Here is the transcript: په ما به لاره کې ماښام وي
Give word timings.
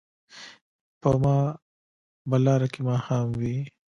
په 1.01 1.09
ما 1.23 1.37
به 2.29 2.37
لاره 2.45 2.67
کې 2.73 2.81
ماښام 2.89 3.25
وي 3.39 3.57